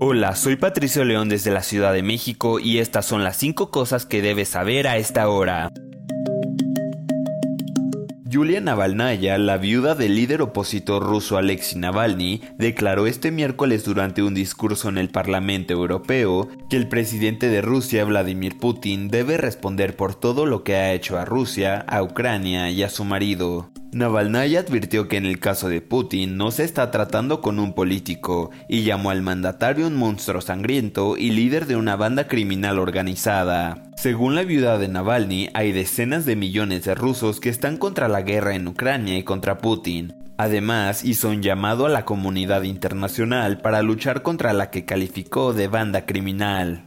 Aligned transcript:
Hola, 0.00 0.36
soy 0.36 0.54
Patricio 0.54 1.04
León 1.04 1.28
desde 1.28 1.50
la 1.50 1.64
Ciudad 1.64 1.92
de 1.92 2.04
México 2.04 2.60
y 2.60 2.78
estas 2.78 3.04
son 3.04 3.24
las 3.24 3.36
5 3.36 3.72
cosas 3.72 4.06
que 4.06 4.22
debes 4.22 4.50
saber 4.50 4.86
a 4.86 4.96
esta 4.96 5.28
hora. 5.28 5.72
Yulia 8.30 8.60
Navalnaya, 8.60 9.38
la 9.38 9.56
viuda 9.56 9.94
del 9.94 10.14
líder 10.14 10.42
opositor 10.42 11.02
ruso 11.02 11.38
Alexei 11.38 11.78
Navalny, 11.78 12.42
declaró 12.58 13.06
este 13.06 13.30
miércoles 13.30 13.86
durante 13.86 14.22
un 14.22 14.34
discurso 14.34 14.90
en 14.90 14.98
el 14.98 15.08
Parlamento 15.08 15.72
Europeo 15.72 16.46
que 16.68 16.76
el 16.76 16.88
presidente 16.88 17.48
de 17.48 17.62
Rusia, 17.62 18.04
Vladimir 18.04 18.58
Putin, 18.58 19.08
debe 19.08 19.38
responder 19.38 19.96
por 19.96 20.14
todo 20.14 20.44
lo 20.44 20.62
que 20.62 20.76
ha 20.76 20.92
hecho 20.92 21.16
a 21.16 21.24
Rusia, 21.24 21.78
a 21.88 22.02
Ucrania 22.02 22.70
y 22.70 22.82
a 22.82 22.90
su 22.90 23.02
marido. 23.06 23.70
Navalnaya 23.92 24.60
advirtió 24.60 25.08
que 25.08 25.16
en 25.16 25.24
el 25.24 25.40
caso 25.40 25.70
de 25.70 25.80
Putin 25.80 26.36
no 26.36 26.50
se 26.50 26.64
está 26.64 26.90
tratando 26.90 27.40
con 27.40 27.58
un 27.58 27.72
político 27.72 28.50
y 28.68 28.82
llamó 28.82 29.08
al 29.08 29.22
mandatario 29.22 29.86
un 29.86 29.96
monstruo 29.96 30.42
sangriento 30.42 31.16
y 31.16 31.30
líder 31.30 31.64
de 31.64 31.76
una 31.76 31.96
banda 31.96 32.28
criminal 32.28 32.78
organizada. 32.78 33.87
Según 34.00 34.36
la 34.36 34.44
viuda 34.44 34.78
de 34.78 34.86
Navalny, 34.86 35.48
hay 35.54 35.72
decenas 35.72 36.24
de 36.24 36.36
millones 36.36 36.84
de 36.84 36.94
rusos 36.94 37.40
que 37.40 37.48
están 37.48 37.76
contra 37.76 38.06
la 38.06 38.22
guerra 38.22 38.54
en 38.54 38.68
Ucrania 38.68 39.18
y 39.18 39.24
contra 39.24 39.58
Putin. 39.58 40.14
Además, 40.36 41.04
hizo 41.04 41.30
un 41.30 41.42
llamado 41.42 41.84
a 41.84 41.88
la 41.88 42.04
comunidad 42.04 42.62
internacional 42.62 43.58
para 43.60 43.82
luchar 43.82 44.22
contra 44.22 44.52
la 44.52 44.70
que 44.70 44.84
calificó 44.84 45.52
de 45.52 45.66
banda 45.66 46.06
criminal. 46.06 46.84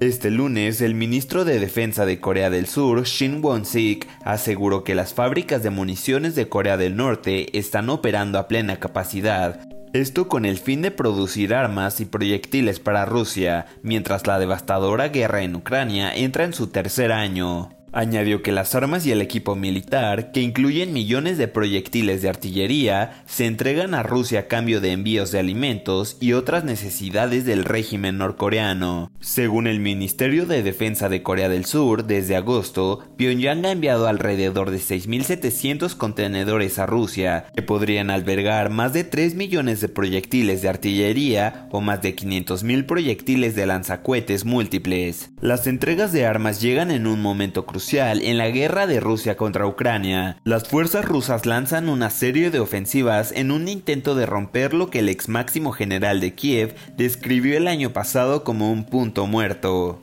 Este 0.00 0.30
lunes, 0.30 0.80
el 0.80 0.94
ministro 0.94 1.44
de 1.44 1.60
Defensa 1.60 2.06
de 2.06 2.18
Corea 2.18 2.48
del 2.48 2.68
Sur, 2.68 3.04
Shin 3.04 3.42
Won-sik, 3.42 4.08
aseguró 4.24 4.84
que 4.84 4.94
las 4.94 5.12
fábricas 5.12 5.62
de 5.62 5.68
municiones 5.68 6.34
de 6.34 6.48
Corea 6.48 6.78
del 6.78 6.96
Norte 6.96 7.58
están 7.58 7.90
operando 7.90 8.38
a 8.38 8.48
plena 8.48 8.78
capacidad. 8.78 9.60
Esto 9.92 10.26
con 10.26 10.46
el 10.46 10.56
fin 10.56 10.80
de 10.80 10.90
producir 10.90 11.54
armas 11.54 12.00
y 12.00 12.06
proyectiles 12.06 12.80
para 12.80 13.04
Rusia, 13.04 13.66
mientras 13.82 14.26
la 14.26 14.38
devastadora 14.38 15.08
guerra 15.08 15.42
en 15.42 15.54
Ucrania 15.54 16.14
entra 16.14 16.44
en 16.44 16.54
su 16.54 16.68
tercer 16.68 17.12
año. 17.12 17.81
Añadió 17.94 18.40
que 18.40 18.52
las 18.52 18.74
armas 18.74 19.04
y 19.04 19.12
el 19.12 19.20
equipo 19.20 19.54
militar, 19.54 20.32
que 20.32 20.40
incluyen 20.40 20.94
millones 20.94 21.36
de 21.36 21.46
proyectiles 21.46 22.22
de 22.22 22.30
artillería, 22.30 23.22
se 23.26 23.44
entregan 23.44 23.92
a 23.92 24.02
Rusia 24.02 24.40
a 24.40 24.46
cambio 24.46 24.80
de 24.80 24.92
envíos 24.92 25.30
de 25.30 25.38
alimentos 25.38 26.16
y 26.18 26.32
otras 26.32 26.64
necesidades 26.64 27.44
del 27.44 27.66
régimen 27.66 28.16
norcoreano. 28.16 29.12
Según 29.20 29.66
el 29.66 29.78
Ministerio 29.78 30.46
de 30.46 30.62
Defensa 30.62 31.10
de 31.10 31.22
Corea 31.22 31.50
del 31.50 31.66
Sur, 31.66 32.06
desde 32.06 32.34
agosto, 32.34 33.04
Pyongyang 33.18 33.66
ha 33.66 33.72
enviado 33.72 34.06
alrededor 34.06 34.70
de 34.70 34.78
6.700 34.78 35.94
contenedores 35.94 36.78
a 36.78 36.86
Rusia, 36.86 37.44
que 37.54 37.60
podrían 37.60 38.08
albergar 38.08 38.70
más 38.70 38.94
de 38.94 39.04
3 39.04 39.34
millones 39.34 39.82
de 39.82 39.90
proyectiles 39.90 40.62
de 40.62 40.70
artillería 40.70 41.68
o 41.70 41.82
más 41.82 42.00
de 42.00 42.16
500.000 42.16 42.86
proyectiles 42.86 43.54
de 43.54 43.66
lanzacuetes 43.66 44.46
múltiples. 44.46 45.30
Las 45.42 45.66
entregas 45.66 46.12
de 46.12 46.24
armas 46.24 46.62
llegan 46.62 46.90
en 46.90 47.06
un 47.06 47.20
momento 47.20 47.66
crucial 47.66 47.81
en 47.92 48.38
la 48.38 48.48
guerra 48.50 48.86
de 48.86 49.00
Rusia 49.00 49.36
contra 49.36 49.66
Ucrania. 49.66 50.38
Las 50.44 50.68
fuerzas 50.68 51.04
rusas 51.04 51.46
lanzan 51.46 51.88
una 51.88 52.10
serie 52.10 52.50
de 52.50 52.60
ofensivas 52.60 53.32
en 53.32 53.50
un 53.50 53.66
intento 53.66 54.14
de 54.14 54.24
romper 54.24 54.72
lo 54.72 54.88
que 54.88 55.00
el 55.00 55.08
ex 55.08 55.28
máximo 55.28 55.72
general 55.72 56.20
de 56.20 56.32
Kiev 56.32 56.74
describió 56.96 57.56
el 57.56 57.66
año 57.66 57.92
pasado 57.92 58.44
como 58.44 58.70
un 58.70 58.84
punto 58.84 59.26
muerto. 59.26 60.00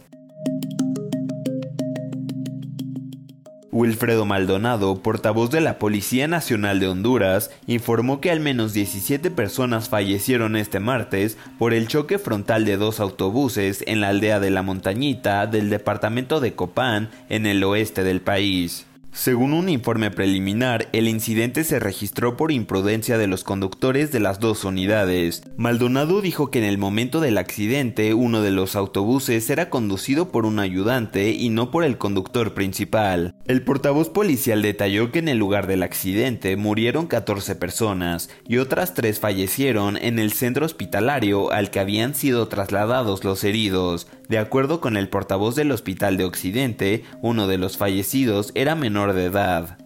Wilfredo 3.79 4.25
Maldonado, 4.25 5.01
portavoz 5.01 5.51
de 5.51 5.61
la 5.61 5.79
Policía 5.79 6.27
Nacional 6.27 6.81
de 6.81 6.89
Honduras, 6.89 7.49
informó 7.65 8.19
que 8.19 8.29
al 8.29 8.41
menos 8.41 8.73
17 8.73 9.31
personas 9.31 9.87
fallecieron 9.87 10.57
este 10.57 10.81
martes 10.81 11.37
por 11.57 11.73
el 11.73 11.87
choque 11.87 12.19
frontal 12.19 12.65
de 12.65 12.75
dos 12.75 12.99
autobuses 12.99 13.85
en 13.87 14.01
la 14.01 14.09
aldea 14.09 14.41
de 14.41 14.49
La 14.49 14.63
Montañita 14.63 15.47
del 15.47 15.69
departamento 15.69 16.41
de 16.41 16.55
Copán, 16.55 17.09
en 17.29 17.45
el 17.45 17.63
oeste 17.63 18.03
del 18.03 18.19
país. 18.19 18.85
Según 19.11 19.53
un 19.53 19.69
informe 19.69 20.11
preliminar, 20.11 20.87
el 20.93 21.07
incidente 21.07 21.63
se 21.63 21.79
registró 21.79 22.37
por 22.37 22.51
imprudencia 22.51 23.17
de 23.17 23.27
los 23.27 23.43
conductores 23.43 24.11
de 24.11 24.19
las 24.19 24.39
dos 24.39 24.63
unidades. 24.63 25.43
Maldonado 25.57 26.21
dijo 26.21 26.51
que 26.51 26.59
en 26.59 26.65
el 26.65 26.77
momento 26.77 27.19
del 27.19 27.37
accidente 27.39 28.13
uno 28.13 28.41
de 28.41 28.51
los 28.51 28.75
autobuses 28.75 29.49
era 29.49 29.69
conducido 29.69 30.31
por 30.31 30.45
un 30.45 30.59
ayudante 30.59 31.31
y 31.31 31.49
no 31.49 31.71
por 31.71 31.83
el 31.83 31.97
conductor 31.97 32.53
principal. 32.53 33.35
El 33.45 33.63
portavoz 33.63 34.09
policial 34.09 34.61
detalló 34.61 35.11
que 35.11 35.19
en 35.19 35.27
el 35.27 35.39
lugar 35.39 35.65
del 35.65 35.83
accidente 35.83 36.55
murieron 36.55 37.07
14 37.07 37.55
personas 37.55 38.29
y 38.47 38.57
otras 38.57 38.93
tres 38.93 39.19
fallecieron 39.19 39.97
en 39.97 40.19
el 40.19 40.31
centro 40.31 40.65
hospitalario 40.65 41.51
al 41.51 41.71
que 41.71 41.79
habían 41.79 42.13
sido 42.13 42.47
trasladados 42.47 43.23
los 43.23 43.43
heridos. 43.43 44.07
De 44.29 44.37
acuerdo 44.37 44.79
con 44.79 44.95
el 44.95 45.09
portavoz 45.09 45.55
del 45.55 45.71
Hospital 45.71 46.15
de 46.17 46.25
Occidente, 46.25 47.03
uno 47.21 47.47
de 47.47 47.57
los 47.57 47.77
fallecidos 47.77 48.51
era 48.53 48.75
de 49.13 49.25
edad. 49.25 49.77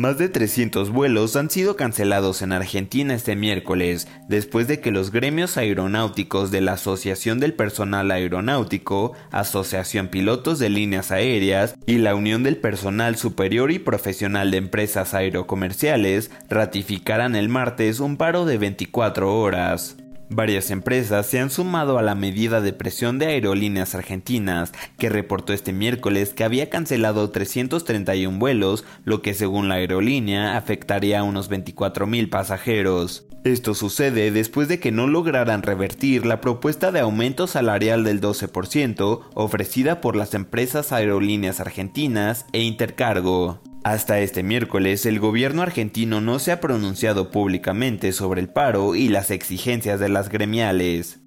Más 0.00 0.16
de 0.16 0.30
300 0.30 0.90
vuelos 0.92 1.36
han 1.36 1.50
sido 1.50 1.76
cancelados 1.76 2.40
en 2.40 2.52
Argentina 2.52 3.12
este 3.12 3.36
miércoles, 3.36 4.08
después 4.28 4.66
de 4.66 4.80
que 4.80 4.92
los 4.92 5.10
gremios 5.10 5.58
aeronáuticos 5.58 6.50
de 6.50 6.62
la 6.62 6.72
Asociación 6.72 7.38
del 7.38 7.52
Personal 7.52 8.10
Aeronáutico, 8.10 9.12
Asociación 9.30 10.08
Pilotos 10.08 10.58
de 10.58 10.70
Líneas 10.70 11.10
Aéreas 11.10 11.74
y 11.84 11.98
la 11.98 12.14
Unión 12.14 12.42
del 12.44 12.56
Personal 12.56 13.16
Superior 13.16 13.72
y 13.72 13.78
Profesional 13.78 14.50
de 14.50 14.56
Empresas 14.56 15.12
Aerocomerciales 15.12 16.30
ratificaran 16.48 17.36
el 17.36 17.50
martes 17.50 18.00
un 18.00 18.16
paro 18.16 18.46
de 18.46 18.56
24 18.56 19.38
horas. 19.38 19.98
Varias 20.32 20.70
empresas 20.70 21.26
se 21.26 21.40
han 21.40 21.50
sumado 21.50 21.98
a 21.98 22.02
la 22.02 22.14
medida 22.14 22.60
de 22.60 22.72
presión 22.72 23.18
de 23.18 23.26
aerolíneas 23.26 23.96
argentinas, 23.96 24.72
que 24.96 25.08
reportó 25.08 25.52
este 25.52 25.72
miércoles 25.72 26.34
que 26.34 26.44
había 26.44 26.70
cancelado 26.70 27.30
331 27.30 28.38
vuelos, 28.38 28.84
lo 29.04 29.22
que 29.22 29.34
según 29.34 29.68
la 29.68 29.74
aerolínea 29.74 30.56
afectaría 30.56 31.18
a 31.18 31.24
unos 31.24 31.50
24.000 31.50 32.30
pasajeros. 32.30 33.26
Esto 33.42 33.74
sucede 33.74 34.30
después 34.30 34.68
de 34.68 34.78
que 34.78 34.92
no 34.92 35.08
lograran 35.08 35.62
revertir 35.62 36.24
la 36.24 36.40
propuesta 36.40 36.92
de 36.92 37.00
aumento 37.00 37.48
salarial 37.48 38.04
del 38.04 38.20
12% 38.20 39.22
ofrecida 39.34 40.00
por 40.00 40.14
las 40.14 40.34
empresas 40.34 40.92
aerolíneas 40.92 41.58
argentinas 41.58 42.46
e 42.52 42.60
Intercargo. 42.60 43.60
Hasta 43.82 44.20
este 44.20 44.42
miércoles, 44.42 45.06
el 45.06 45.18
gobierno 45.20 45.62
argentino 45.62 46.20
no 46.20 46.38
se 46.38 46.52
ha 46.52 46.60
pronunciado 46.60 47.30
públicamente 47.30 48.12
sobre 48.12 48.42
el 48.42 48.48
paro 48.48 48.94
y 48.94 49.08
las 49.08 49.30
exigencias 49.30 49.98
de 49.98 50.10
las 50.10 50.28
gremiales. 50.28 51.20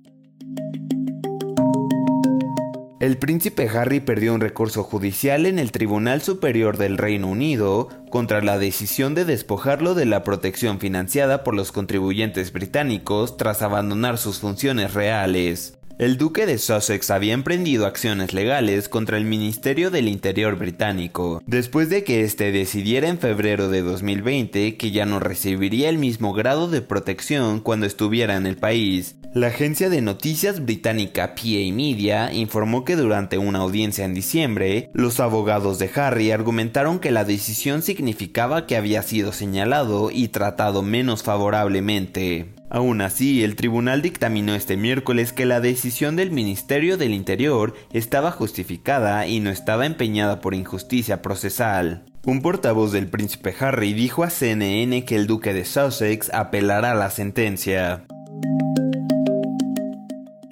El 3.00 3.18
príncipe 3.18 3.68
Harry 3.68 4.00
perdió 4.00 4.36
un 4.36 4.40
recurso 4.40 4.84
judicial 4.84 5.47
en 5.47 5.58
el 5.58 5.72
Tribunal 5.72 6.22
Superior 6.22 6.78
del 6.78 6.97
Reino 6.97 7.28
Unido 7.28 7.90
contra 8.12 8.41
la 8.41 8.59
decisión 8.59 9.16
de 9.16 9.25
despojarlo 9.25 9.96
de 9.96 10.06
la 10.06 10.24
protección 10.24 10.80
financiada 10.80 11.44
por 11.44 11.56
los 11.56 11.72
contribuyentes 11.72 12.53
británicos 12.53 13.35
tras 13.35 13.64
abandonar 13.64 14.20
sus 14.20 14.40
funciones 14.40 14.94
reales. 14.94 15.80
El 16.00 16.18
duque 16.18 16.48
de 16.48 16.58
Sussex 16.58 17.12
había 17.12 17.36
emprendido 17.36 17.86
acciones 17.86 18.34
legales 18.34 18.90
contra 18.90 19.18
el 19.18 19.26
Ministerio 19.26 19.92
del 19.92 20.08
Interior 20.08 20.58
británico, 20.58 21.44
después 21.46 21.90
de 21.90 22.04
que 22.04 22.24
éste 22.24 22.52
decidiera 22.52 23.09
en 23.09 23.20
febrero 23.20 23.70
de 23.70 23.84
2020 23.84 24.76
que 24.76 24.92
ya 24.92 25.06
no 25.06 25.20
recibiría 25.20 25.90
el 25.90 26.00
mismo 26.00 26.34
grado 26.34 26.68
de 26.68 26.82
protección 26.82 27.59
cuando 27.59 27.86
estuviera 27.86 28.38
en 28.38 28.48
el 28.48 28.58
país. 28.58 29.16
La 29.34 29.48
agencia 29.48 29.90
de 29.90 30.00
noticias 30.02 30.64
británica 30.64 31.34
PA 31.34 31.74
Media 31.74 32.32
informó 32.32 32.86
que 32.86 32.96
durante 32.96 33.40
una 33.40 33.60
audiencia 33.60 34.06
en 34.06 34.14
diciembre, 34.14 34.92
los 34.94 35.20
abogados 35.20 35.80
de 35.80 35.90
Harry 35.96 36.30
argumentaron 36.30 37.00
que 37.00 37.09
la 37.09 37.26
decisión 37.26 37.82
significaba 37.82 38.68
que 38.68 38.78
había 38.78 39.02
sido 39.02 39.34
señalado 39.34 40.12
y 40.12 40.28
tratado 40.28 40.84
menos 40.84 41.24
favorablemente. 41.24 42.53
Aún 42.70 43.02
así, 43.02 43.44
el 43.44 43.56
tribunal 43.56 44.03
dictaminó 44.03 44.53
este 44.53 44.78
miércoles 44.78 45.34
que 45.34 45.47
la 45.47 45.62
decisión 45.62 46.16
del 46.16 46.29
Ministerio 46.29 46.97
del 46.97 47.16
Interior 47.16 47.74
estaba 47.91 48.29
justificada 48.29 49.26
y 49.26 49.40
no 49.40 49.50
estaba 49.50 49.88
empeñada 49.88 50.41
por 50.41 50.53
injusticia 50.53 51.24
procesal. 51.24 52.03
Un 52.24 52.44
portavoz 52.44 52.91
del 52.91 53.08
príncipe 53.08 53.56
Harry 53.59 53.94
dijo 53.94 54.24
a 54.24 54.29
CNN 54.29 55.06
que 55.06 55.16
el 55.16 55.26
duque 55.26 55.56
de 55.56 55.66
Sussex 55.66 56.32
apelará 56.32 56.91
a 56.91 56.96
la 56.96 57.09
sentencia. 57.09 58.06